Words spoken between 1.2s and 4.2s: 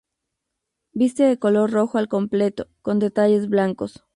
de color rojo al completo, con detalles blancos.